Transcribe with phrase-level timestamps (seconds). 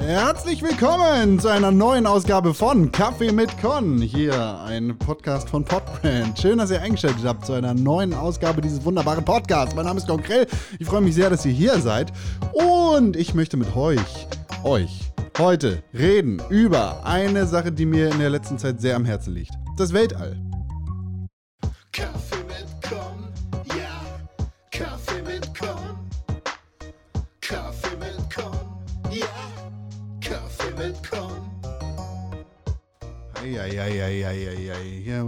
[0.00, 4.00] Herzlich willkommen zu einer neuen Ausgabe von Kaffee mit Con.
[4.00, 6.38] Hier ein Podcast von Podbrand.
[6.38, 9.74] Schön, dass ihr eingeschaltet habt zu einer neuen Ausgabe dieses wunderbaren Podcasts.
[9.74, 10.46] Mein Name ist Konkrell.
[10.78, 12.12] Ich freue mich sehr, dass ihr hier seid.
[12.52, 14.26] Und ich möchte mit euch,
[14.64, 19.34] euch, heute reden über eine Sache, die mir in der letzten Zeit sehr am Herzen
[19.34, 19.52] liegt.
[19.76, 20.45] Das Weltall.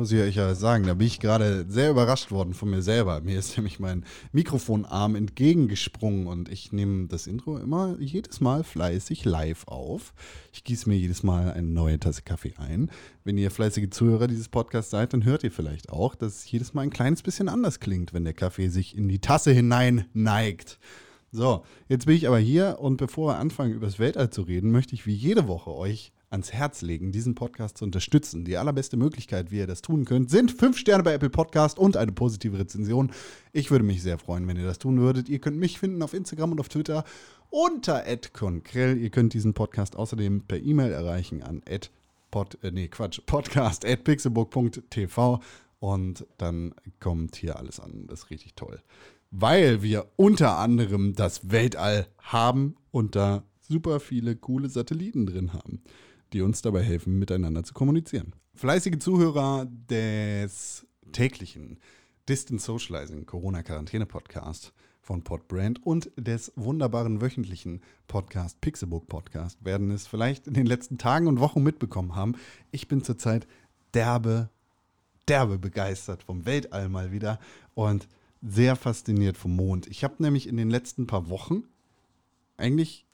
[0.08, 3.20] Muss ich euch ja sagen, da bin ich gerade sehr überrascht worden von mir selber.
[3.20, 9.26] Mir ist nämlich mein Mikrofonarm entgegengesprungen und ich nehme das Intro immer jedes Mal fleißig
[9.26, 10.14] live auf.
[10.50, 12.90] Ich gieße mir jedes Mal eine neue Tasse Kaffee ein.
[13.24, 16.72] Wenn ihr fleißige Zuhörer dieses Podcasts seid, dann hört ihr vielleicht auch, dass es jedes
[16.72, 20.78] Mal ein kleines bisschen anders klingt, wenn der Kaffee sich in die Tasse hinein neigt.
[21.32, 24.70] So, jetzt bin ich aber hier und bevor wir anfangen, über das Weltall zu reden,
[24.70, 28.44] möchte ich wie jede Woche euch ans Herz legen, diesen Podcast zu unterstützen.
[28.44, 31.96] Die allerbeste Möglichkeit, wie ihr das tun könnt, sind fünf Sterne bei Apple Podcast und
[31.96, 33.10] eine positive Rezension.
[33.52, 35.28] Ich würde mich sehr freuen, wenn ihr das tun würdet.
[35.28, 37.04] Ihr könnt mich finden auf Instagram und auf Twitter
[37.50, 38.98] unter @konkrell.
[38.98, 41.62] Ihr könnt diesen Podcast außerdem per E-Mail erreichen an
[42.30, 45.40] pod, äh, nee, Quatsch, podcast at pixelbook.tv
[45.80, 48.06] und dann kommt hier alles an.
[48.06, 48.80] Das ist richtig toll.
[49.30, 55.82] Weil wir unter anderem das Weltall haben und da super viele coole Satelliten drin haben,
[56.32, 58.34] die uns dabei helfen, miteinander zu kommunizieren.
[58.54, 61.78] Fleißige Zuhörer des täglichen
[62.28, 70.46] Distance Socializing Corona-Quarantäne-Podcast von Podbrand und des wunderbaren wöchentlichen Podcast Pixelbook Podcast werden es vielleicht
[70.46, 72.36] in den letzten Tagen und Wochen mitbekommen haben.
[72.72, 73.46] Ich bin zurzeit
[73.94, 74.50] derbe,
[75.26, 77.40] derbe begeistert vom Weltall mal wieder
[77.72, 78.06] und
[78.42, 79.86] sehr fasziniert vom Mond.
[79.86, 81.64] Ich habe nämlich in den letzten paar Wochen
[82.58, 83.06] eigentlich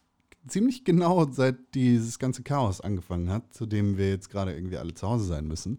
[0.46, 4.94] ziemlich genau seit dieses ganze Chaos angefangen hat, zu dem wir jetzt gerade irgendwie alle
[4.94, 5.78] zu Hause sein müssen,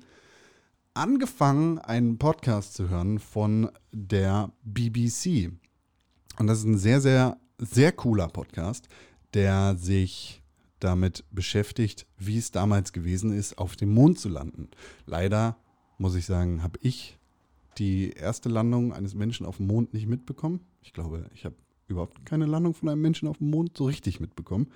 [0.93, 5.51] angefangen, einen Podcast zu hören von der BBC.
[6.39, 8.87] Und das ist ein sehr, sehr, sehr cooler Podcast,
[9.33, 10.41] der sich
[10.79, 14.69] damit beschäftigt, wie es damals gewesen ist, auf dem Mond zu landen.
[15.05, 15.57] Leider,
[15.97, 17.17] muss ich sagen, habe ich
[17.77, 20.61] die erste Landung eines Menschen auf dem Mond nicht mitbekommen.
[20.81, 21.55] Ich glaube, ich habe
[21.87, 24.67] überhaupt keine Landung von einem Menschen auf dem Mond so richtig mitbekommen.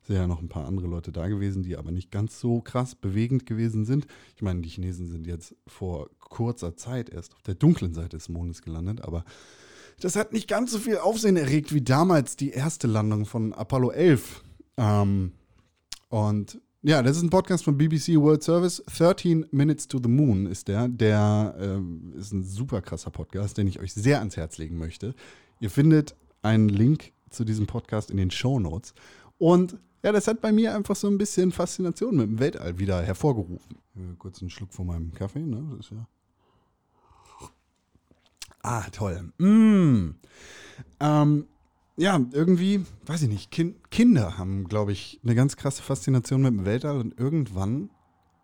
[0.00, 2.60] Es sind ja noch ein paar andere Leute da gewesen, die aber nicht ganz so
[2.60, 4.06] krass bewegend gewesen sind.
[4.36, 8.28] Ich meine, die Chinesen sind jetzt vor kurzer Zeit erst auf der dunklen Seite des
[8.28, 9.24] Mondes gelandet, aber
[10.00, 13.90] das hat nicht ganz so viel Aufsehen erregt wie damals die erste Landung von Apollo
[13.90, 14.44] 11.
[14.76, 15.32] Ähm,
[16.08, 18.82] und ja, das ist ein Podcast von BBC World Service.
[18.96, 20.86] 13 Minutes to the Moon ist der.
[20.86, 25.14] Der ähm, ist ein super krasser Podcast, den ich euch sehr ans Herz legen möchte.
[25.58, 28.94] Ihr findet einen Link zu diesem Podcast in den Show Notes.
[29.38, 33.02] Und ja, das hat bei mir einfach so ein bisschen Faszination mit dem Weltall wieder
[33.02, 33.76] hervorgerufen.
[34.18, 35.64] Kurz einen Schluck von meinem Kaffee, ne?
[35.76, 36.06] Das ist ja.
[38.62, 39.32] Ah, toll.
[39.38, 40.14] Mm.
[41.00, 41.46] Ähm,
[41.96, 46.52] ja, irgendwie, weiß ich nicht, kind, Kinder haben, glaube ich, eine ganz krasse Faszination mit
[46.52, 47.90] dem Weltall und irgendwann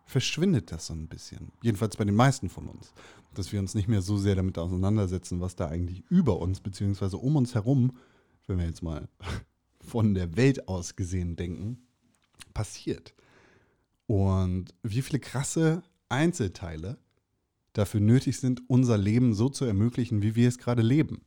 [0.05, 1.51] verschwindet das so ein bisschen.
[1.61, 2.93] Jedenfalls bei den meisten von uns.
[3.35, 7.17] Dass wir uns nicht mehr so sehr damit auseinandersetzen, was da eigentlich über uns, beziehungsweise
[7.17, 7.97] um uns herum,
[8.47, 9.07] wenn wir jetzt mal
[9.79, 11.85] von der Welt aus gesehen denken,
[12.53, 13.13] passiert.
[14.07, 16.97] Und wie viele krasse Einzelteile
[17.73, 21.21] dafür nötig sind, unser Leben so zu ermöglichen, wie wir es gerade leben.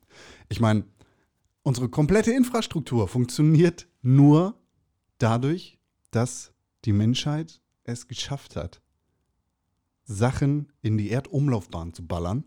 [0.49, 0.85] Ich meine,
[1.63, 4.59] unsere komplette Infrastruktur funktioniert nur
[5.19, 5.79] dadurch,
[6.11, 6.53] dass
[6.85, 8.81] die Menschheit es geschafft hat,
[10.09, 12.45] Sachen in die Erdumlaufbahn zu ballern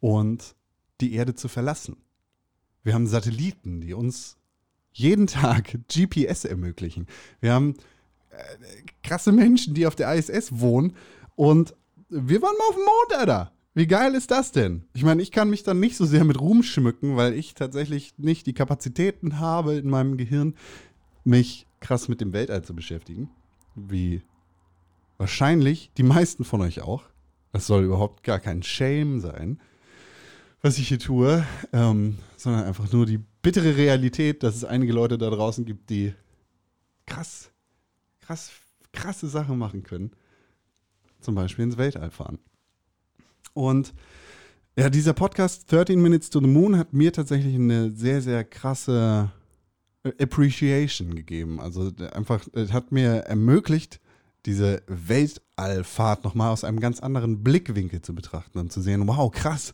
[0.00, 0.56] und
[1.00, 1.96] die Erde zu verlassen.
[2.82, 4.38] Wir haben Satelliten, die uns
[4.92, 7.06] jeden Tag GPS ermöglichen.
[7.40, 7.74] Wir haben
[8.30, 8.36] äh,
[9.02, 10.94] krasse Menschen, die auf der ISS wohnen
[11.36, 11.74] und
[12.08, 13.52] wir waren mal auf dem Mond, Alter.
[13.74, 14.84] Wie geil ist das denn?
[14.94, 18.14] Ich meine, ich kann mich dann nicht so sehr mit Ruhm schmücken, weil ich tatsächlich
[18.18, 20.54] nicht die Kapazitäten habe in meinem Gehirn,
[21.24, 23.30] mich krass mit dem Weltall zu beschäftigen.
[23.74, 24.22] Wie
[25.18, 27.04] wahrscheinlich die meisten von euch auch.
[27.52, 29.60] Es soll überhaupt gar kein Shame sein,
[30.60, 35.18] was ich hier tue, ähm, sondern einfach nur die bittere Realität, dass es einige Leute
[35.18, 36.14] da draußen gibt, die
[37.06, 37.50] krass,
[38.20, 38.50] krass,
[38.92, 40.10] krasse Sachen machen können.
[41.20, 42.38] Zum Beispiel ins Weltall fahren.
[43.52, 43.94] Und
[44.76, 49.30] ja, dieser Podcast 13 Minutes to the Moon hat mir tatsächlich eine sehr, sehr krasse
[50.20, 51.60] Appreciation gegeben.
[51.60, 54.00] Also einfach, es hat mir ermöglicht,
[54.46, 59.72] diese Weltallfahrt nochmal aus einem ganz anderen Blickwinkel zu betrachten und zu sehen, wow, krass,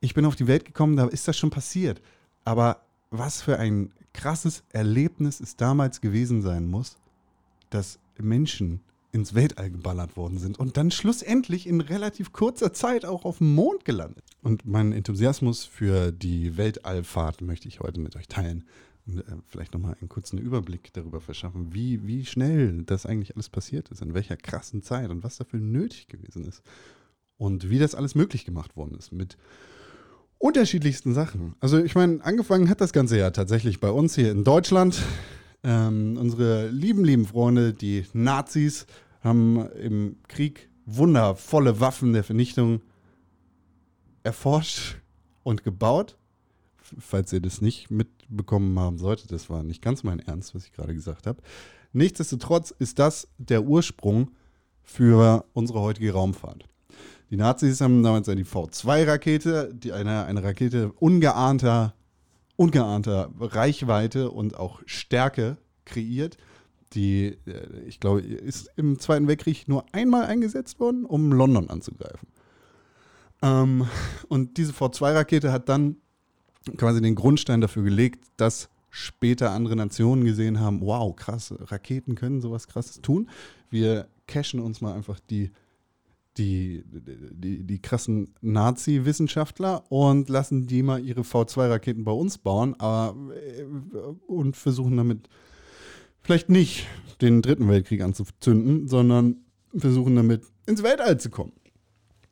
[0.00, 2.00] ich bin auf die Welt gekommen, da ist das schon passiert.
[2.44, 6.96] Aber was für ein krasses Erlebnis es damals gewesen sein muss,
[7.70, 8.80] dass Menschen
[9.12, 13.54] ins Weltall geballert worden sind und dann schlussendlich in relativ kurzer Zeit auch auf dem
[13.54, 14.24] Mond gelandet.
[14.42, 18.64] Und meinen Enthusiasmus für die Weltallfahrt möchte ich heute mit euch teilen
[19.46, 24.02] vielleicht nochmal einen kurzen Überblick darüber verschaffen, wie, wie schnell das eigentlich alles passiert ist,
[24.02, 26.62] in welcher krassen Zeit und was dafür nötig gewesen ist
[27.38, 29.36] und wie das alles möglich gemacht worden ist mit
[30.38, 31.54] unterschiedlichsten Sachen.
[31.60, 35.02] Also ich meine, angefangen hat das Ganze ja tatsächlich bei uns hier in Deutschland.
[35.62, 38.86] Ähm, unsere lieben, lieben Freunde, die Nazis,
[39.22, 42.80] haben im Krieg wundervolle Waffen der Vernichtung
[44.22, 44.96] erforscht
[45.42, 46.16] und gebaut.
[46.98, 47.90] Falls ihr das nicht
[48.30, 51.42] mitbekommen haben solltet, das war nicht ganz mein Ernst, was ich gerade gesagt habe.
[51.92, 54.30] Nichtsdestotrotz ist das der Ursprung
[54.82, 56.64] für unsere heutige Raumfahrt.
[57.30, 61.94] Die Nazis haben damals die V2-Rakete, die eine, eine Rakete ungeahnter,
[62.56, 66.36] ungeahnter Reichweite und auch Stärke kreiert.
[66.92, 72.28] Die, äh, ich glaube, ist im Zweiten Weltkrieg nur einmal eingesetzt worden, um London anzugreifen.
[73.42, 73.86] Ähm,
[74.28, 75.96] und diese V2-Rakete hat dann
[76.76, 82.40] quasi den Grundstein dafür gelegt, dass später andere Nationen gesehen haben, wow, krass, Raketen können
[82.40, 83.30] sowas krasses tun.
[83.70, 85.50] Wir cashen uns mal einfach die
[86.36, 93.16] die, die, die krassen Nazi-Wissenschaftler und lassen die mal ihre V2-Raketen bei uns bauen aber,
[93.34, 93.64] äh,
[94.26, 95.28] und versuchen damit
[96.22, 96.86] vielleicht nicht
[97.20, 99.36] den Dritten Weltkrieg anzuzünden, sondern
[99.76, 101.52] versuchen damit ins Weltall zu kommen.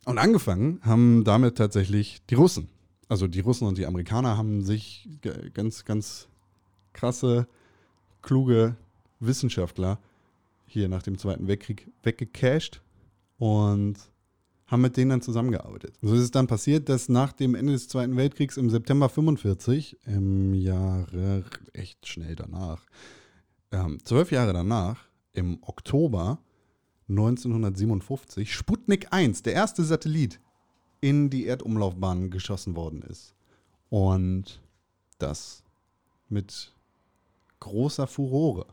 [0.04, 2.68] Und angefangen haben damit tatsächlich die Russen.
[3.08, 5.08] Also die Russen und die Amerikaner haben sich
[5.54, 6.28] ganz, ganz
[6.92, 7.48] krasse,
[8.22, 8.76] kluge
[9.20, 9.98] Wissenschaftler
[10.66, 12.82] hier nach dem Zweiten Weltkrieg weggecasht
[13.38, 13.96] und
[14.66, 15.98] haben mit denen dann zusammengearbeitet.
[16.02, 19.96] So ist es dann passiert, dass nach dem Ende des Zweiten Weltkriegs im September 45,
[20.04, 22.84] im Jahre echt schnell danach,
[23.72, 26.38] ähm, zwölf Jahre danach, im Oktober
[27.08, 30.38] 1957, Sputnik 1, der erste Satellit,
[31.00, 33.34] in die Erdumlaufbahn geschossen worden ist.
[33.90, 34.60] Und
[35.18, 35.62] das
[36.28, 36.72] mit
[37.60, 38.66] großer Furore.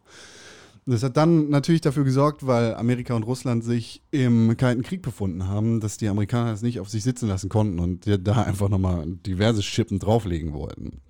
[0.87, 5.47] Das hat dann natürlich dafür gesorgt, weil Amerika und Russland sich im Kalten Krieg befunden
[5.47, 9.07] haben, dass die Amerikaner es nicht auf sich sitzen lassen konnten und da einfach nochmal
[9.25, 11.01] diverse Schippen drauflegen wollten.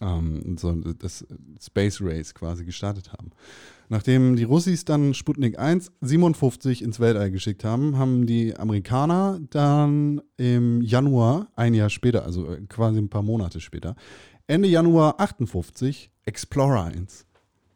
[0.00, 1.26] Ähm, so das
[1.60, 3.30] Space Race quasi gestartet haben.
[3.88, 10.22] Nachdem die Russis dann Sputnik 1 57 ins Weltall geschickt haben, haben die Amerikaner dann
[10.38, 13.94] im Januar, ein Jahr später, also quasi ein paar Monate später,
[14.46, 17.26] Ende Januar 58 Explorer 1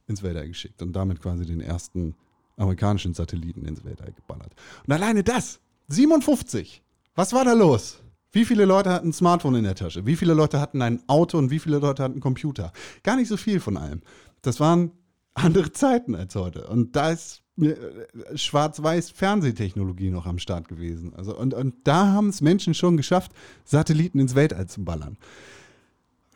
[0.06, 2.14] ins Weltall geschickt und damit quasi den ersten
[2.56, 4.52] amerikanischen Satelliten ins Weltall geballert.
[4.86, 6.82] Und alleine das, 57,
[7.14, 8.02] was war da los?
[8.38, 10.06] Wie viele Leute hatten ein Smartphone in der Tasche?
[10.06, 12.72] Wie viele Leute hatten ein Auto und wie viele Leute hatten einen Computer?
[13.02, 14.00] Gar nicht so viel von allem.
[14.42, 14.92] Das waren
[15.34, 16.68] andere Zeiten als heute.
[16.68, 17.74] Und da ist äh,
[18.36, 21.14] schwarz-weiß Fernsehtechnologie noch am Start gewesen.
[21.16, 23.32] Also, und, und da haben es Menschen schon geschafft,
[23.64, 25.18] Satelliten ins Weltall zu ballern.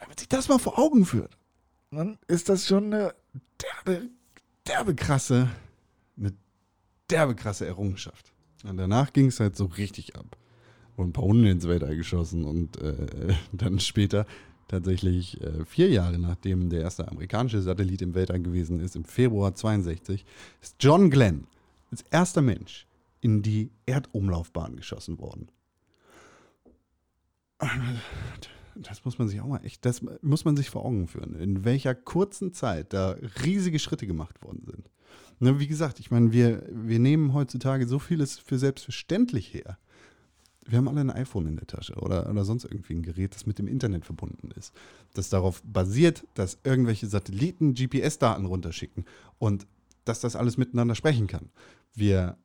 [0.00, 1.38] Wenn man sich das mal vor Augen führt,
[1.92, 3.14] dann ist das schon eine
[3.62, 4.08] derbe,
[4.66, 5.50] derbe krasse,
[6.18, 6.32] eine
[7.08, 8.32] derbe krasse Errungenschaft.
[8.64, 10.36] Und danach ging es halt so richtig ab.
[10.96, 14.26] Und ein paar Hunde ins Weltall geschossen und äh, dann später
[14.68, 19.54] tatsächlich äh, vier Jahre nachdem der erste amerikanische Satellit im Weltall gewesen ist, im Februar
[19.54, 20.24] 62,
[20.60, 21.46] ist John Glenn
[21.90, 22.86] als erster Mensch
[23.20, 25.48] in die Erdumlaufbahn geschossen worden
[28.74, 31.64] das muss man sich auch mal echt, das muss man sich vor Augen führen, in
[31.64, 34.90] welcher kurzen Zeit da riesige Schritte gemacht worden sind.
[35.40, 39.78] Ne, wie gesagt, ich meine, wir, wir nehmen heutzutage so vieles für selbstverständlich her.
[40.66, 43.46] Wir haben alle ein iPhone in der Tasche oder, oder sonst irgendwie ein Gerät, das
[43.46, 44.72] mit dem Internet verbunden ist.
[45.14, 49.04] Das darauf basiert, dass irgendwelche Satelliten GPS-Daten runterschicken
[49.38, 49.66] und
[50.04, 51.50] dass das alles miteinander sprechen kann.
[51.94, 52.36] Wir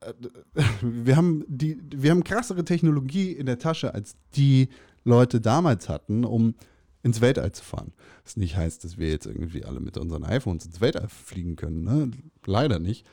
[0.00, 0.12] äh,
[0.82, 4.68] wir haben die, wir haben krassere Technologie in der Tasche als die
[5.04, 6.54] Leute damals hatten, um
[7.02, 7.92] ins Weltall zu fahren.
[8.24, 11.84] Das nicht heißt, dass wir jetzt irgendwie alle mit unseren iPhones ins Weltall fliegen können.
[11.84, 12.10] Ne?
[12.44, 13.06] Leider nicht.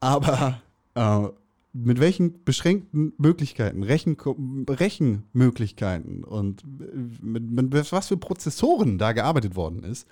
[0.00, 0.60] Aber
[0.94, 1.28] äh,
[1.72, 4.16] mit welchen beschränkten Möglichkeiten, Rechen,
[4.68, 6.64] Rechenmöglichkeiten und
[7.22, 10.06] mit, mit, was für Prozessoren da gearbeitet worden ist,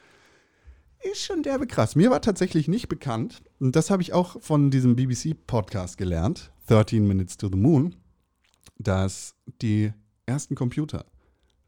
[1.01, 1.97] ist schon derbe krass.
[1.97, 7.07] Mir war tatsächlich nicht bekannt, und das habe ich auch von diesem BBC-Podcast gelernt, 13
[7.07, 7.95] Minutes to the Moon,
[8.79, 9.93] dass die
[10.27, 11.05] ersten Computer,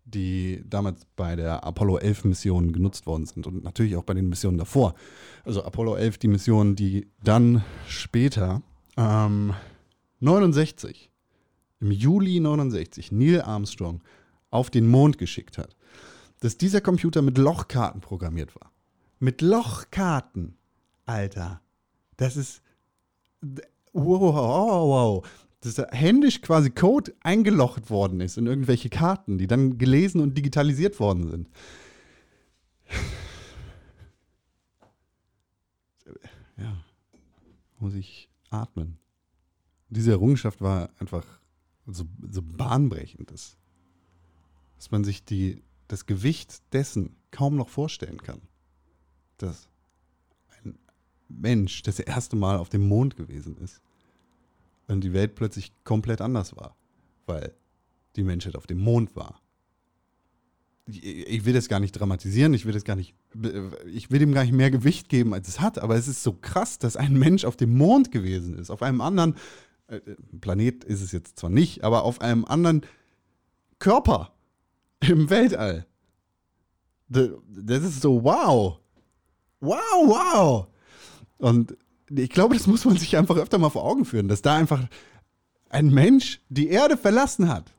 [0.05, 4.29] die damals bei der Apollo 11 Mission genutzt worden sind und natürlich auch bei den
[4.29, 4.95] Missionen davor.
[5.45, 8.63] Also Apollo 11, die Mission, die dann später
[8.97, 9.55] ähm,
[10.21, 11.11] 69,
[11.81, 14.03] im Juli 69, Neil Armstrong
[14.51, 15.77] auf den Mond geschickt hat,
[16.41, 18.73] dass dieser Computer mit Lochkarten programmiert war.
[19.19, 20.57] Mit Lochkarten.
[21.07, 21.61] Alter.
[22.17, 22.63] Das ist.
[23.93, 25.29] Wow, wow, wow.
[25.61, 30.37] Dass da händisch quasi Code eingelocht worden ist in irgendwelche Karten, die dann gelesen und
[30.37, 31.49] digitalisiert worden sind.
[36.57, 36.85] Ja,
[37.79, 39.00] muss ich atmen.
[39.91, 41.27] Diese Errungenschaft war einfach
[41.87, 43.57] so, so bahnbrechend, dass,
[44.77, 48.41] dass man sich die, das Gewicht dessen kaum noch vorstellen kann.
[49.39, 49.69] Dass
[50.63, 50.79] ein
[51.29, 53.81] Mensch das erste Mal auf dem Mond gewesen ist
[54.87, 56.77] und die Welt plötzlich komplett anders war,
[57.27, 57.55] weil
[58.17, 59.41] die Menschheit auf dem Mond war.
[60.87, 63.15] Ich, ich will das gar nicht dramatisieren, ich will das gar nicht,
[63.93, 66.33] ich will dem gar nicht mehr Gewicht geben, als es hat, aber es ist so
[66.33, 69.37] krass, dass ein Mensch auf dem Mond gewesen ist, auf einem anderen
[69.91, 70.01] äh,
[70.41, 72.83] Planet ist es jetzt zwar nicht, aber auf einem anderen
[73.79, 74.33] Körper
[75.01, 75.87] im Weltall.
[77.09, 78.79] Das ist so wow.
[79.61, 80.67] Wow, wow.
[81.39, 81.77] Und
[82.09, 84.87] ich glaube, das muss man sich einfach öfter mal vor Augen führen, dass da einfach
[85.69, 87.73] ein Mensch die Erde verlassen hat.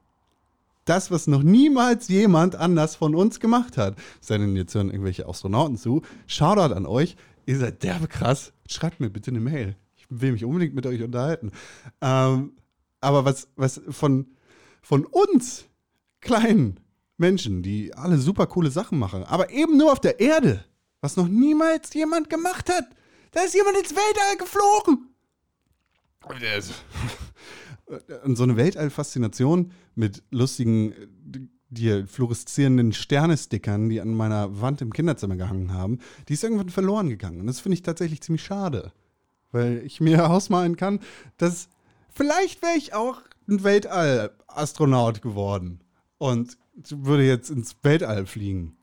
[0.86, 3.96] Das, was noch niemals jemand anders von uns gemacht hat.
[4.20, 6.02] Sei denn, jetzt hören irgendwelche Astronauten zu.
[6.28, 7.16] Shoutout an euch.
[7.46, 8.52] Ihr seid derbe krass.
[8.68, 9.76] Schreibt mir bitte eine Mail.
[10.12, 11.52] Will mich unbedingt mit euch unterhalten.
[12.02, 12.54] Ähm,
[13.00, 14.28] aber was, was von,
[14.82, 15.66] von uns
[16.20, 16.80] kleinen
[17.18, 20.66] Menschen, die alle super coole Sachen machen, aber eben nur auf der Erde,
[21.00, 22.86] was noch niemals jemand gemacht hat.
[23.32, 25.08] Da ist jemand ins Weltall geflogen.
[28.24, 30.94] Und so eine Weltall-Faszination mit lustigen,
[31.70, 37.10] die fluoreszierenden Sternestickern, die an meiner Wand im Kinderzimmer gehangen haben, die ist irgendwann verloren
[37.10, 37.40] gegangen.
[37.42, 38.92] Und das finde ich tatsächlich ziemlich schade.
[39.52, 41.00] Weil ich mir ausmalen kann,
[41.38, 41.70] dass
[42.14, 45.82] vielleicht wäre ich auch ein Weltall-Astronaut geworden
[46.18, 46.58] und
[46.90, 48.78] würde jetzt ins Weltall fliegen.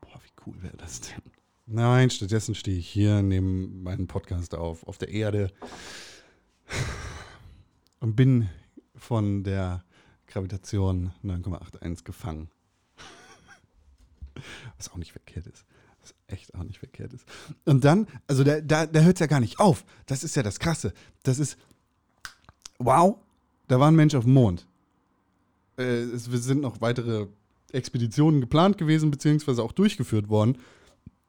[0.00, 1.22] Boah, wie cool wäre das denn?
[1.66, 5.52] Nein, stattdessen stehe ich hier, nehme meinen Podcast auf, auf der Erde
[8.00, 8.48] und bin
[8.94, 9.84] von der
[10.26, 12.50] Gravitation 9,81 gefangen.
[14.78, 15.66] Was auch nicht verkehrt ist.
[16.08, 17.24] Was echt auch nicht verkehrt ist.
[17.64, 19.84] Und dann, also da, da, da hört es ja gar nicht auf.
[20.06, 20.92] Das ist ja das Krasse.
[21.22, 21.56] Das ist,
[22.78, 23.16] wow,
[23.66, 24.66] da war ein Mensch auf dem Mond.
[25.76, 27.26] Äh, es sind noch weitere
[27.72, 30.58] Expeditionen geplant gewesen, beziehungsweise auch durchgeführt worden.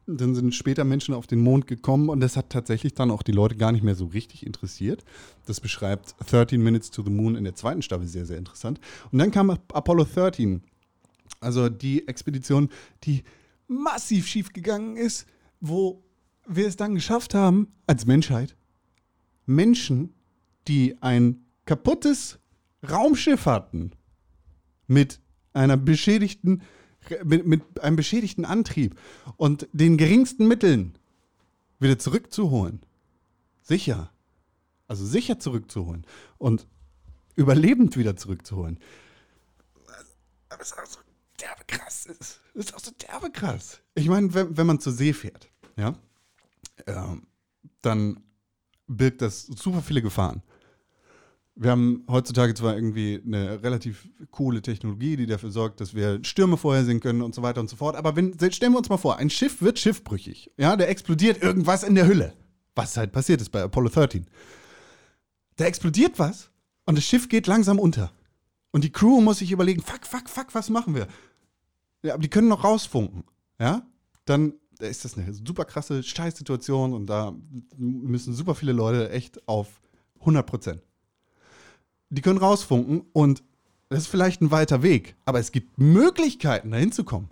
[0.07, 3.31] Dann sind später Menschen auf den Mond gekommen und das hat tatsächlich dann auch die
[3.31, 5.03] Leute gar nicht mehr so richtig interessiert.
[5.45, 8.79] Das beschreibt 13 Minutes to the Moon in der zweiten Staffel sehr, sehr interessant.
[9.11, 10.63] Und dann kam Apollo 13,
[11.41, 12.69] also die Expedition,
[13.03, 13.23] die
[13.69, 15.25] massiv schief gegangen ist,
[15.61, 16.03] wo
[16.45, 18.55] wir es dann geschafft haben, als Menschheit,
[19.45, 20.13] Menschen,
[20.67, 22.39] die ein kaputtes
[22.89, 23.91] Raumschiff hatten,
[24.87, 25.21] mit
[25.53, 26.63] einer beschädigten
[27.23, 28.99] mit, mit einem beschädigten Antrieb
[29.37, 30.97] und den geringsten Mitteln
[31.79, 32.81] wieder zurückzuholen.
[33.61, 34.11] Sicher.
[34.87, 36.05] Also sicher zurückzuholen
[36.37, 36.67] und
[37.35, 38.79] überlebend wieder zurückzuholen.
[40.49, 40.99] Aber es ist auch so
[41.41, 42.07] derbe krass.
[42.19, 43.81] Es ist auch so derbe krass.
[43.95, 45.95] Ich meine, wenn, wenn man zur See fährt, ja,
[46.87, 47.27] ähm,
[47.81, 48.21] dann
[48.87, 50.41] birgt das super viele Gefahren.
[51.55, 56.55] Wir haben heutzutage zwar irgendwie eine relativ coole Technologie, die dafür sorgt, dass wir Stürme
[56.55, 57.97] vorhersehen können und so weiter und so fort.
[57.97, 60.51] Aber wenn, stellen wir uns mal vor, ein Schiff wird schiffbrüchig.
[60.57, 62.33] Ja, da explodiert irgendwas in der Hülle.
[62.75, 64.25] Was halt passiert ist bei Apollo 13.
[65.57, 66.49] Da explodiert was
[66.85, 68.13] und das Schiff geht langsam unter.
[68.71, 71.07] Und die Crew muss sich überlegen, fuck, fuck, fuck, was machen wir?
[72.03, 73.23] Ja, aber die können noch rausfunken.
[73.59, 73.85] Ja,
[74.25, 77.35] dann ist das eine super krasse Scheißsituation und da
[77.77, 79.81] müssen super viele Leute echt auf
[80.21, 80.81] 100 Prozent
[82.09, 83.43] die können rausfunken und
[83.89, 87.29] das ist vielleicht ein weiter Weg, aber es gibt Möglichkeiten, dahin zu kommen.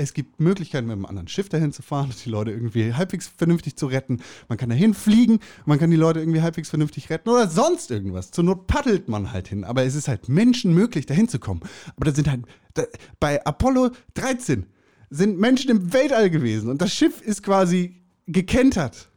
[0.00, 3.74] Es gibt Möglichkeiten, mit einem anderen Schiff dahin zu fahren, die Leute irgendwie halbwegs vernünftig
[3.74, 4.22] zu retten.
[4.48, 8.30] Man kann dahin fliegen, man kann die Leute irgendwie halbwegs vernünftig retten oder sonst irgendwas.
[8.30, 9.64] Zur Not paddelt man halt hin.
[9.64, 11.62] Aber es ist halt Menschen möglich, dahin zu kommen.
[11.96, 12.84] Aber da sind halt, da,
[13.18, 14.66] bei Apollo 13
[15.10, 19.10] sind Menschen im Weltall gewesen und das Schiff ist quasi gekentert.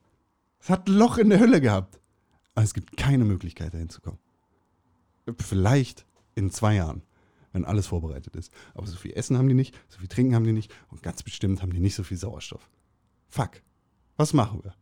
[0.59, 2.00] Es hat ein Loch in der Hülle gehabt.
[2.55, 4.17] Aber es gibt keine Möglichkeit, dahin zu kommen.
[5.38, 7.03] Vielleicht in zwei Jahren,
[7.51, 8.51] wenn alles vorbereitet ist.
[8.74, 11.24] Aber so viel Essen haben die nicht, so viel Trinken haben die nicht und ganz
[11.24, 12.70] bestimmt haben die nicht so viel Sauerstoff.
[13.29, 13.62] Fuck.
[14.17, 14.74] Was machen wir?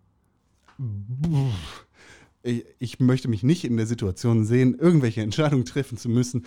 [2.42, 6.46] Ich, ich möchte mich nicht in der Situation sehen, irgendwelche Entscheidungen treffen zu müssen,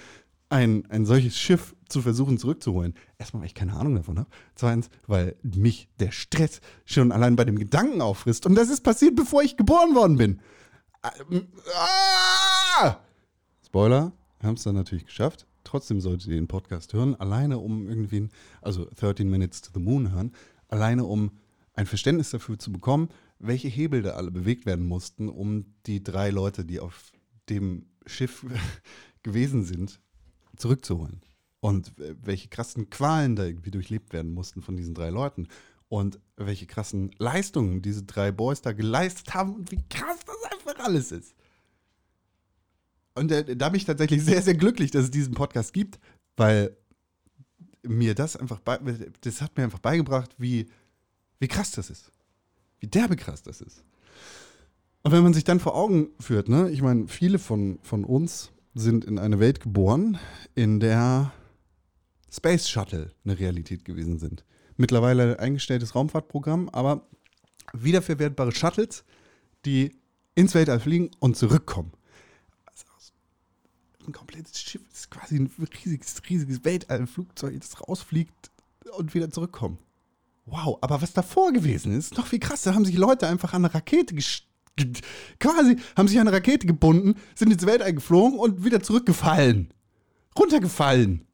[0.49, 2.95] ein, ein solches Schiff zu versuchen zurückzuholen.
[3.19, 4.29] Erstmal, weil ich keine Ahnung davon habe.
[4.55, 8.45] Zweitens, weil mich der Stress schon allein bei dem Gedanken auffrisst.
[8.45, 10.41] Und das ist passiert, bevor ich geboren worden bin.
[11.03, 12.99] Ah!
[13.65, 15.47] Spoiler, wir haben es dann natürlich geschafft.
[15.73, 18.29] Trotzdem solltet ihr den Podcast hören, alleine um irgendwie,
[18.61, 20.33] also 13 Minutes to the Moon hören,
[20.69, 21.31] alleine um
[21.73, 26.29] ein Verständnis dafür zu bekommen, welche Hebel da alle bewegt werden mussten, um die drei
[26.29, 27.11] Leute, die auf
[27.49, 28.45] dem Schiff
[29.23, 29.99] gewesen sind,
[30.57, 31.23] zurückzuholen.
[31.61, 35.49] Und äh, welche krassen Qualen da irgendwie durchlebt werden mussten von diesen drei Leuten.
[35.89, 40.85] Und welche krassen Leistungen diese drei Boys da geleistet haben und wie krass das einfach
[40.85, 41.35] alles ist.
[43.15, 45.99] Und äh, da bin ich tatsächlich sehr, sehr glücklich, dass es diesen Podcast gibt,
[46.37, 46.77] weil
[47.83, 48.79] mir das einfach, bei,
[49.21, 50.67] das hat mir einfach beigebracht, wie,
[51.41, 52.11] wie krass das ist.
[52.81, 53.85] Wie derbe krass das ist.
[55.03, 58.53] Und wenn man sich dann vor Augen führt, ne, ich meine, viele von, von uns
[58.75, 60.19] sind in eine Welt geboren,
[60.55, 61.33] in der
[62.31, 64.45] Space Shuttle eine Realität gewesen sind.
[64.77, 67.07] Mittlerweile eingestelltes Raumfahrtprogramm, aber
[67.73, 69.05] wiederverwertbare Shuttles,
[69.65, 69.99] die
[70.35, 71.93] ins Weltall fliegen und zurückkommen.
[74.07, 75.51] Ein komplettes Schiff ist quasi ein
[75.85, 78.51] riesiges, riesiges Weltallflugzeug, das rausfliegt
[78.97, 79.79] und wieder zurückkommt.
[80.45, 82.71] Wow, aber was davor gewesen ist, noch viel krasser.
[82.71, 84.15] Da haben sich Leute einfach an eine Rakete
[85.39, 89.73] quasi haben sich an eine Rakete gebunden, sind ins Weltall geflogen und wieder zurückgefallen.
[90.39, 91.27] Runtergefallen.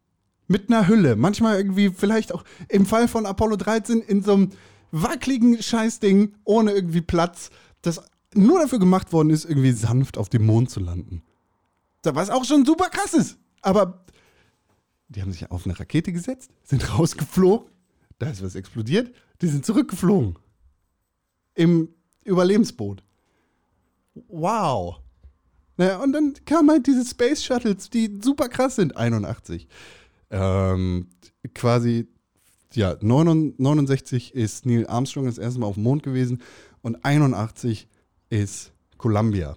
[0.48, 1.14] Mit einer Hülle.
[1.14, 4.50] Manchmal irgendwie vielleicht auch im Fall von Apollo 13 in so einem
[4.90, 7.50] wackeligen Scheißding ohne irgendwie Platz,
[7.82, 8.00] das
[8.34, 11.22] nur dafür gemacht worden ist, irgendwie sanft auf dem Mond zu landen.
[12.02, 13.38] Was auch schon super krass ist.
[13.60, 14.04] Aber
[15.08, 17.68] die haben sich auf eine Rakete gesetzt, sind rausgeflogen,
[18.18, 20.38] da ist was explodiert, die sind zurückgeflogen.
[21.54, 21.88] Im
[22.24, 23.02] Überlebensboot.
[24.28, 25.00] Wow.
[25.76, 28.96] Naja, und dann kamen halt diese Space Shuttles, die super krass sind.
[28.96, 29.68] 81.
[30.30, 31.08] Ähm,
[31.54, 32.08] quasi,
[32.74, 36.42] ja, 69 ist Neil Armstrong das erste Mal auf dem Mond gewesen
[36.82, 37.88] und 81
[38.28, 39.56] ist Columbia.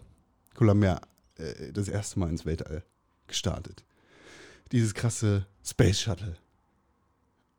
[0.53, 1.01] Columbia
[1.41, 2.83] äh, das erste Mal ins Weltall
[3.27, 3.83] gestartet.
[4.71, 6.37] Dieses krasse Space Shuttle.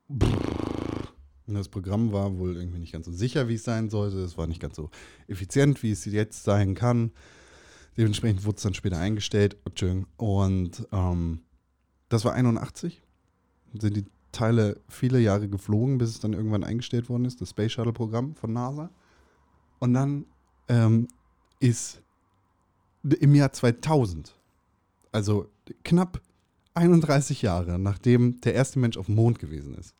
[0.09, 4.19] Und das Programm war wohl irgendwie nicht ganz so sicher, wie es sein sollte.
[4.19, 4.91] Es war nicht ganz so
[5.27, 7.13] effizient, wie es jetzt sein kann.
[7.97, 9.57] Dementsprechend wurde es dann später eingestellt.
[10.17, 11.41] Und ähm,
[12.09, 13.03] das war 81.
[13.79, 17.73] Sind die Teile viele Jahre geflogen, bis es dann irgendwann eingestellt worden ist, das Space
[17.73, 18.91] Shuttle Programm von NASA.
[19.79, 20.27] Und dann
[20.69, 21.09] ähm,
[21.61, 22.02] ist
[23.03, 24.35] im Jahr 2000,
[25.11, 25.51] also
[25.85, 26.21] knapp
[26.75, 29.95] 31 Jahre, nachdem der erste Mensch auf dem Mond gewesen ist,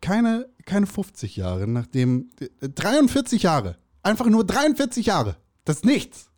[0.00, 6.30] keine, keine 50 Jahre, nachdem 43 Jahre, einfach nur 43 Jahre, das ist nichts,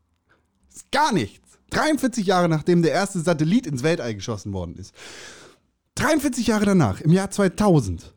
[0.69, 1.45] das ist gar nichts.
[1.71, 4.95] 43 Jahre nachdem der erste Satellit ins Weltall geschossen worden ist.
[5.97, 8.15] 43 Jahre danach, im Jahr 2000,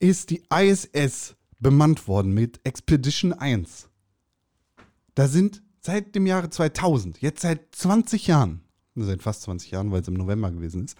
[0.00, 3.85] ist die ISS bemannt worden mit Expedition 1.
[5.16, 8.60] Da sind seit dem Jahre 2000, jetzt seit 20 Jahren,
[8.94, 10.96] seit fast 20 Jahren, weil es im November gewesen ist,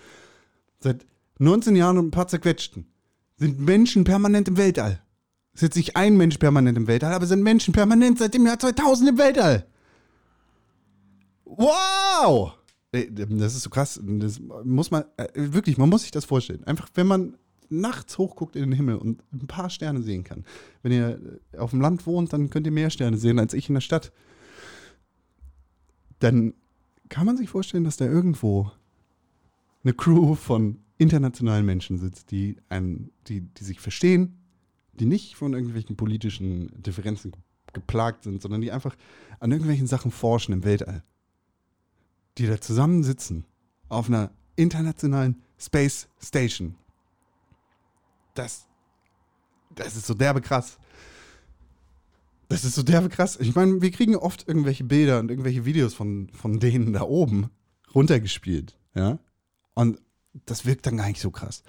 [0.80, 1.06] seit
[1.38, 2.86] 19 Jahren und ein paar zerquetschten,
[3.36, 5.02] sind Menschen permanent im Weltall.
[5.52, 8.46] Es ist jetzt nicht ein Mensch permanent im Weltall, aber sind Menschen permanent seit dem
[8.46, 9.66] Jahr 2000 im Weltall.
[11.44, 12.54] Wow!
[12.92, 14.00] Das ist so krass.
[14.02, 16.64] Das muss man, äh, wirklich, man muss sich das vorstellen.
[16.64, 17.36] Einfach, wenn man
[17.68, 20.44] nachts hochguckt in den Himmel und ein paar Sterne sehen kann.
[20.82, 21.20] Wenn ihr
[21.56, 24.12] auf dem Land wohnt, dann könnt ihr mehr Sterne sehen als ich in der Stadt.
[26.18, 26.54] Dann
[27.08, 28.70] kann man sich vorstellen, dass da irgendwo
[29.84, 34.38] eine Crew von internationalen Menschen sitzt, die, einen, die, die sich verstehen,
[34.94, 37.32] die nicht von irgendwelchen politischen Differenzen
[37.72, 38.96] geplagt sind, sondern die einfach
[39.38, 41.02] an irgendwelchen Sachen forschen im Weltall.
[42.38, 43.44] Die da zusammen sitzen
[43.88, 46.74] auf einer internationalen Space Station
[48.38, 48.66] das,
[49.74, 50.78] das ist so derbe krass.
[52.48, 53.38] Das ist so derbe krass.
[53.40, 57.50] Ich meine, wir kriegen oft irgendwelche Bilder und irgendwelche Videos von, von denen da oben
[57.94, 59.18] runtergespielt, ja.
[59.74, 60.00] Und
[60.44, 61.62] das wirkt dann gar nicht so krass,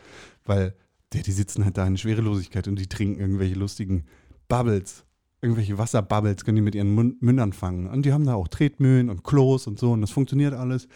[0.46, 0.76] weil
[1.14, 4.06] die, die sitzen halt da in Schwerelosigkeit und die trinken irgendwelche lustigen
[4.48, 5.06] Bubbles,
[5.42, 7.88] irgendwelche Wasserbubbles, können die mit ihren Mündern fangen.
[7.88, 10.88] Und die haben da auch Tretmühlen und Klos und so und das funktioniert alles.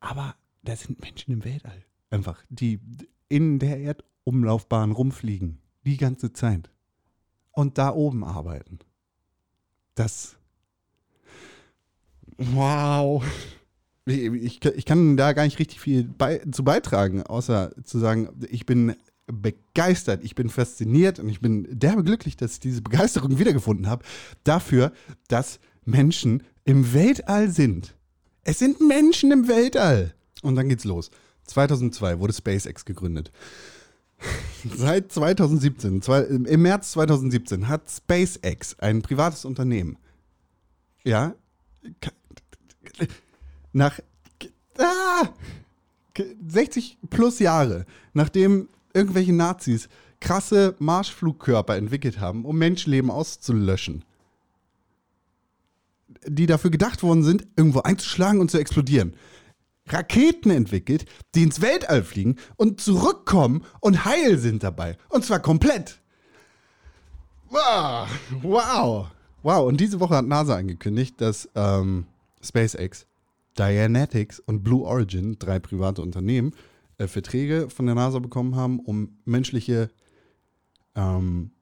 [0.00, 1.84] Aber da sind Menschen im Weltall.
[2.10, 2.80] Einfach, die
[3.28, 5.58] in der Erdumlaufbahn rumfliegen.
[5.84, 6.70] Die ganze Zeit.
[7.52, 8.78] Und da oben arbeiten.
[9.94, 10.36] Das.
[12.36, 13.24] Wow.
[14.04, 18.66] Ich, ich kann da gar nicht richtig viel bei, zu beitragen, außer zu sagen, ich
[18.66, 18.94] bin
[19.26, 24.04] begeistert, ich bin fasziniert und ich bin derbe glücklich, dass ich diese Begeisterung wiedergefunden habe,
[24.44, 24.92] dafür,
[25.28, 27.96] dass Menschen im Weltall sind.
[28.42, 30.14] Es sind Menschen im Weltall.
[30.42, 31.10] Und dann geht's los.
[31.46, 33.32] 2002 wurde SpaceX gegründet.
[34.76, 39.98] Seit 2017, zwei, im März 2017, hat SpaceX, ein privates Unternehmen,
[41.04, 41.34] ja,
[43.72, 44.00] nach
[44.78, 45.28] ah,
[46.48, 49.88] 60 plus Jahre, nachdem irgendwelche Nazis
[50.20, 54.04] krasse Marschflugkörper entwickelt haben, um Menschenleben auszulöschen,
[56.26, 59.14] die dafür gedacht worden sind, irgendwo einzuschlagen und zu explodieren.
[59.88, 64.96] Raketen entwickelt, die ins Weltall fliegen und zurückkommen und heil sind dabei.
[65.08, 66.00] Und zwar komplett.
[67.48, 68.08] Wow.
[68.42, 69.06] Wow.
[69.42, 69.68] Wow.
[69.68, 72.06] Und diese Woche hat NASA angekündigt, dass ähm,
[72.42, 73.06] SpaceX,
[73.58, 76.52] Dianetics und Blue Origin, drei private Unternehmen,
[76.98, 79.90] äh, Verträge von der NASA bekommen haben, um menschliche
[80.94, 81.52] ähm,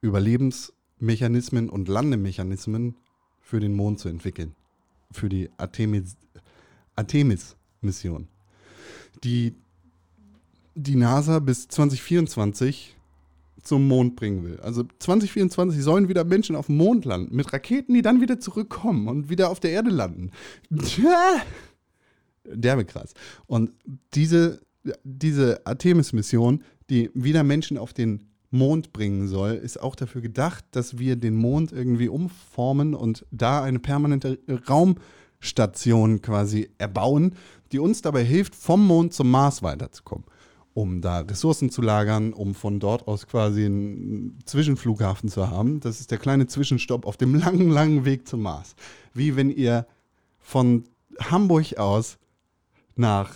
[0.00, 2.96] Überlebensmechanismen und Landemechanismen
[3.40, 4.54] für den Mond zu entwickeln.
[5.10, 6.16] Für die Artemis,
[7.82, 8.28] Artemis-Mission.
[9.24, 9.54] Die
[10.74, 12.96] die NASA bis 2024
[13.62, 14.58] zum Mond bringen will.
[14.60, 19.06] Also 2024 sollen wieder Menschen auf dem Mond landen, mit Raketen, die dann wieder zurückkommen
[19.06, 20.30] und wieder auf der Erde landen.
[22.44, 23.12] Derbe krass.
[23.46, 23.72] Und
[24.14, 24.62] diese,
[25.04, 30.98] diese Artemis-Mission, die wieder Menschen auf den Mond bringen soll, ist auch dafür gedacht, dass
[30.98, 34.38] wir den Mond irgendwie umformen und da eine permanente
[35.42, 37.34] Raumstation quasi erbauen,
[37.72, 40.24] die uns dabei hilft, vom Mond zum Mars weiterzukommen.
[40.74, 45.80] Um da Ressourcen zu lagern, um von dort aus quasi einen Zwischenflughafen zu haben.
[45.80, 48.74] Das ist der kleine Zwischenstopp auf dem langen, langen Weg zum Mars.
[49.12, 49.86] Wie wenn ihr
[50.38, 50.84] von
[51.20, 52.18] Hamburg aus
[52.94, 53.34] nach,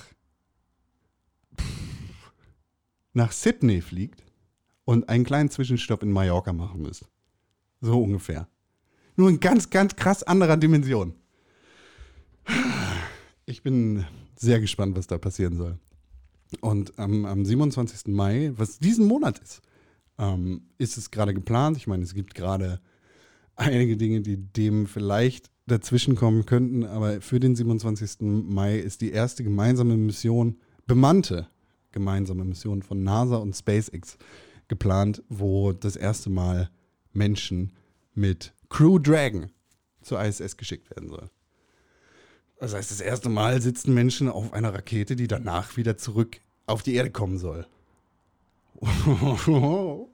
[3.12, 4.22] nach Sydney fliegt
[4.86, 7.04] und einen kleinen Zwischenstopp in Mallorca machen müsst.
[7.82, 8.48] So ungefähr.
[9.16, 11.14] Nur in ganz, ganz krass anderer Dimension.
[13.46, 14.04] Ich bin
[14.36, 15.78] sehr gespannt, was da passieren soll.
[16.60, 18.12] Und ähm, am 27.
[18.12, 19.62] Mai, was diesen Monat ist,
[20.18, 21.76] ähm, ist es gerade geplant.
[21.76, 22.80] Ich meine, es gibt gerade
[23.56, 28.20] einige Dinge, die dem vielleicht dazwischen kommen könnten, aber für den 27.
[28.20, 31.48] Mai ist die erste gemeinsame Mission, bemannte
[31.90, 34.18] gemeinsame Mission von NASA und SpaceX
[34.68, 36.70] geplant, wo das erste Mal
[37.12, 37.72] Menschen
[38.14, 39.50] mit Crew Dragon
[40.02, 41.30] zur ISS geschickt werden soll.
[42.58, 46.82] Das heißt, das erste Mal sitzen Menschen auf einer Rakete, die danach wieder zurück auf
[46.82, 47.66] die Erde kommen soll.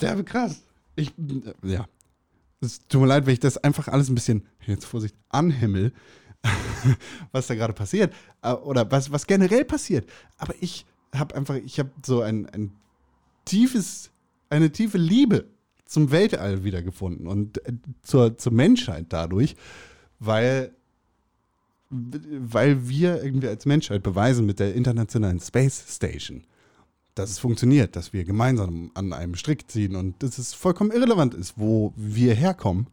[0.00, 0.62] Derbe krass.
[0.96, 1.12] Ich,
[1.62, 1.86] ja.
[2.60, 5.92] Es tut mir leid, wenn ich das einfach alles ein bisschen, jetzt Vorsicht, anhimmel,
[7.32, 8.14] was da gerade passiert.
[8.42, 10.08] Äh, oder was, was generell passiert.
[10.36, 12.72] Aber ich habe einfach, ich habe so ein, ein
[13.44, 14.10] tiefes,
[14.50, 15.46] eine tiefe Liebe
[15.86, 17.72] zum Weltall wiedergefunden und äh,
[18.02, 19.56] zur, zur Menschheit dadurch,
[20.18, 20.74] weil,
[21.90, 26.44] weil wir irgendwie als Menschheit beweisen mit der Internationalen Space Station,
[27.14, 31.34] dass es funktioniert, dass wir gemeinsam an einem Strick ziehen und dass es vollkommen irrelevant
[31.34, 32.86] ist, wo wir herkommen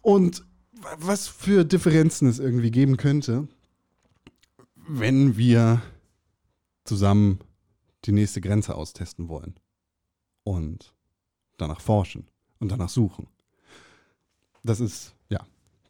[0.00, 0.44] und
[0.98, 3.48] was für Differenzen es irgendwie geben könnte,
[4.88, 5.82] wenn wir
[6.84, 7.40] zusammen
[8.04, 9.54] die nächste Grenze austesten wollen.
[10.42, 10.94] Und
[11.56, 13.28] danach forschen und danach suchen.
[14.62, 15.40] Das ist, ja,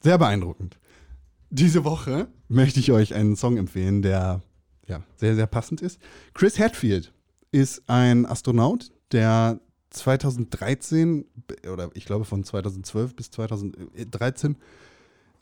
[0.00, 0.78] sehr beeindruckend.
[1.57, 4.43] Diese Woche möchte ich euch einen Song empfehlen, der
[4.88, 6.01] ja, sehr, sehr passend ist.
[6.33, 7.12] Chris Hadfield
[7.53, 11.25] ist ein Astronaut, der 2013
[11.73, 14.57] oder ich glaube von 2012 bis 2013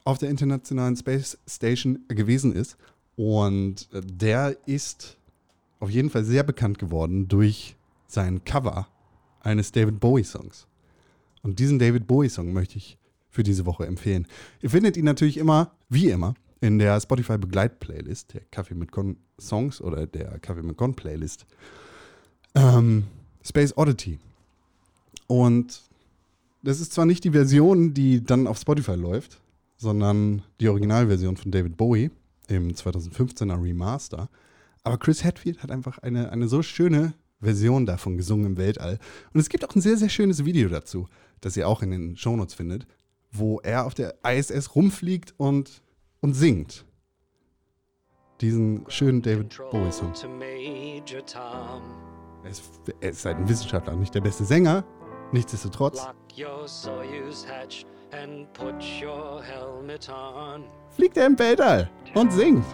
[0.04, 2.76] auf der Internationalen Space Station gewesen ist.
[3.16, 5.16] Und der ist
[5.80, 7.74] auf jeden Fall sehr bekannt geworden durch
[8.06, 8.86] sein Cover
[9.40, 10.66] eines David Bowie-Songs.
[11.42, 12.98] Und diesen David Bowie-Song möchte ich
[13.32, 14.28] für diese Woche empfehlen.
[14.60, 19.16] Ihr findet ihn natürlich immer, wie immer, in der Spotify Begleit-Playlist, der Kaffee mit Con
[19.40, 21.44] Songs oder der Kaffee mit Con Playlist.
[22.54, 23.04] Ähm,
[23.42, 24.20] Space Oddity.
[25.26, 25.82] Und
[26.62, 29.40] das ist zwar nicht die Version, die dann auf Spotify läuft,
[29.76, 32.10] sondern die Originalversion von David Bowie
[32.46, 34.28] im 2015er Remaster.
[34.84, 39.00] Aber Chris Hadfield hat einfach eine, eine so schöne Version davon gesungen im Weltall.
[39.32, 41.08] Und es gibt auch ein sehr, sehr schönes Video dazu,
[41.40, 42.86] das ihr auch in den Shownotes findet,
[43.32, 45.82] wo er auf der ISS rumfliegt und,
[46.20, 46.84] und singt.
[48.40, 50.12] Diesen schönen David Bowie-Song.
[52.44, 52.62] Er ist,
[53.00, 54.84] er ist halt ein Wissenschaftler, nicht der beste Sänger.
[55.32, 56.06] Nichtsdestotrotz
[60.94, 62.64] fliegt er im Weltall und singt.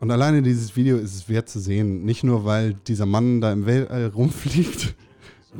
[0.00, 2.04] Und alleine dieses Video ist es wert zu sehen.
[2.04, 4.94] Nicht nur, weil dieser Mann da im Weltall rumfliegt,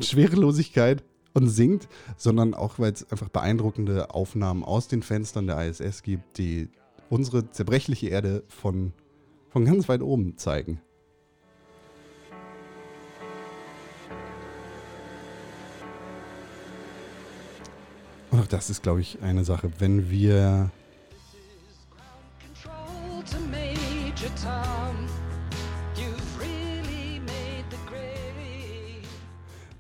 [0.01, 1.03] Schwerelosigkeit
[1.33, 6.39] und singt, sondern auch, weil es einfach beeindruckende Aufnahmen aus den Fenstern der ISS gibt,
[6.39, 6.69] die
[7.11, 8.93] unsere zerbrechliche Erde von,
[9.51, 10.81] von ganz weit oben zeigen.
[18.31, 20.71] Und auch das ist, glaube ich, eine Sache, wenn wir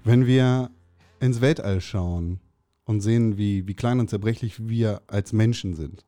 [0.06, 0.70] Wenn wir
[1.18, 2.38] ins Weltall schauen
[2.84, 6.04] und sehen, wie, wie klein und zerbrechlich wir als Menschen sind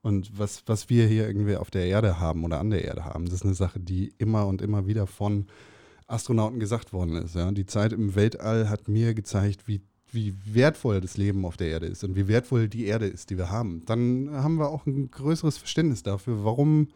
[0.00, 3.26] und was, was wir hier irgendwie auf der Erde haben oder an der Erde haben,
[3.26, 5.46] das ist eine Sache, die immer und immer wieder von
[6.06, 7.34] Astronauten gesagt worden ist.
[7.34, 7.52] Ja?
[7.52, 11.86] Die Zeit im Weltall hat mir gezeigt, wie, wie wertvoll das Leben auf der Erde
[11.88, 13.84] ist und wie wertvoll die Erde ist, die wir haben.
[13.84, 16.88] Dann haben wir auch ein größeres Verständnis dafür, warum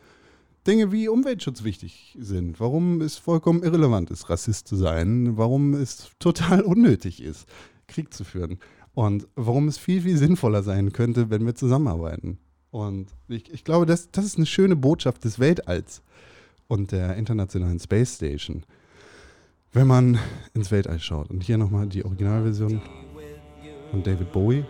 [0.67, 6.11] Dinge wie Umweltschutz wichtig sind, warum es vollkommen irrelevant ist, Rassist zu sein, warum es
[6.19, 7.47] total unnötig ist,
[7.87, 8.59] Krieg zu führen
[8.95, 12.39] und warum es viel, viel sinnvoller sein könnte, wenn wir zusammenarbeiten.
[12.71, 16.03] Und ich, ich glaube, das, das ist eine schöne Botschaft des Weltalls
[16.67, 18.65] und der Internationalen Space Station,
[19.73, 20.19] wenn man
[20.55, 21.31] ins Weltall schaut.
[21.31, 22.81] Und hier nochmal die Originalversion
[23.91, 24.65] von David Bowie.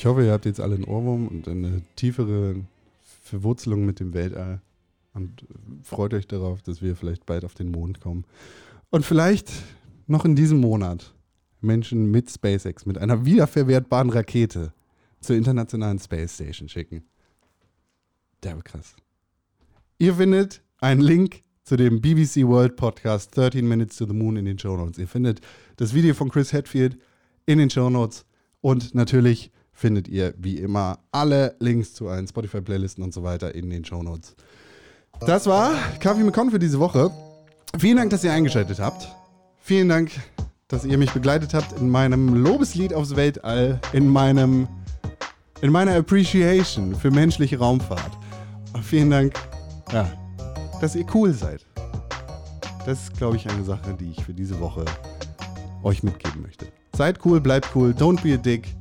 [0.00, 2.54] Ich hoffe, ihr habt jetzt alle einen Ohrwurm und eine tiefere
[3.20, 4.62] Verwurzelung mit dem Weltall
[5.12, 5.44] und
[5.82, 8.24] freut euch darauf, dass wir vielleicht bald auf den Mond kommen.
[8.88, 9.52] Und vielleicht
[10.06, 11.12] noch in diesem Monat
[11.60, 14.72] Menschen mit SpaceX, mit einer wiederverwertbaren Rakete
[15.20, 17.02] zur Internationalen Space Station schicken.
[18.42, 18.96] Derbe krass.
[19.98, 24.46] Ihr findet einen Link zu dem BBC World Podcast 13 Minutes to the Moon in
[24.46, 24.98] den Show Notes.
[24.98, 25.42] Ihr findet
[25.76, 26.96] das Video von Chris Hadfield
[27.44, 28.24] in den Show Notes
[28.62, 33.70] und natürlich findet ihr wie immer alle Links zu allen Spotify-Playlisten und so weiter in
[33.70, 34.36] den Show Notes.
[35.20, 37.10] Das war Kaffee mit Con für diese Woche.
[37.78, 39.08] Vielen Dank, dass ihr eingeschaltet habt.
[39.58, 40.10] Vielen Dank,
[40.68, 44.68] dass ihr mich begleitet habt in meinem Lobeslied aufs Weltall, in meinem
[45.62, 48.12] in meiner Appreciation für menschliche Raumfahrt.
[48.74, 49.32] Und vielen Dank,
[49.92, 50.10] ja,
[50.80, 51.64] dass ihr cool seid.
[52.84, 54.84] Das ist, glaube ich, eine Sache, die ich für diese Woche
[55.82, 56.66] euch mitgeben möchte.
[56.96, 58.74] Seid cool, bleibt cool, don't be a dick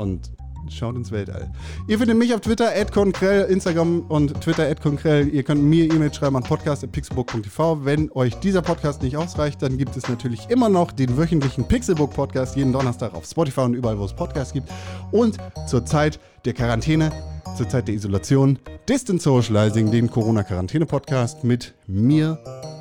[0.00, 0.32] und
[0.68, 1.50] schaut ins Weltall.
[1.88, 5.28] Ihr findet mich auf Twitter, @konkrell, Instagram und Twitter, @konkrell.
[5.28, 7.84] Ihr könnt mir E-Mail schreiben an podcast.pixelbook.tv.
[7.84, 12.12] Wenn euch dieser Podcast nicht ausreicht, dann gibt es natürlich immer noch den wöchentlichen Pixelbook
[12.12, 14.68] Podcast jeden Donnerstag auf Spotify und überall, wo es Podcasts gibt.
[15.10, 17.10] Und zur Zeit der Quarantäne,
[17.56, 18.58] zur Zeit der Isolation,
[18.88, 22.38] Distant Socializing, den Corona-Quarantäne-Podcast mit mir,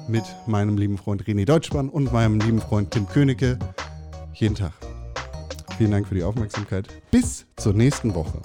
[0.08, 3.58] mit meinem lieben Freund René Deutschmann und meinem lieben Freund Tim Königke.
[4.34, 4.89] Jeden Tag.
[5.80, 6.90] Vielen Dank für die Aufmerksamkeit.
[7.10, 8.42] Bis zur nächsten Woche.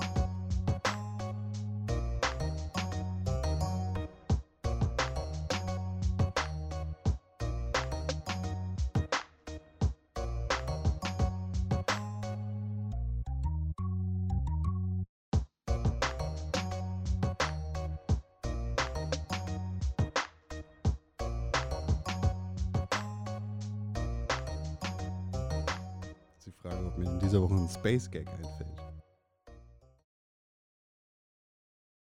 [28.15, 28.44] Die